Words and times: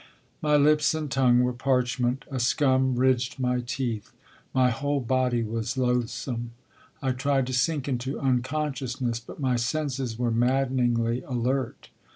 My 0.41 0.57
lips 0.57 0.95
and 0.95 1.11
tongue 1.11 1.41
were 1.41 1.53
parchment. 1.53 2.25
A 2.31 2.39
scum 2.39 2.95
ridged 2.95 3.37
my 3.39 3.59
teeth. 3.59 4.11
My 4.51 4.71
whole 4.71 4.99
body 4.99 5.43
was 5.43 5.77
loathsome. 5.77 6.53
I 7.03 7.11
tried 7.11 7.45
to 7.45 7.53
sink 7.53 7.87
into 7.87 8.19
unconsciousness, 8.19 9.19
but 9.19 9.39
my 9.39 9.57
senses 9.57 10.17
were 10.17 10.31
maddeningly 10.31 11.21
alert. 11.21 11.89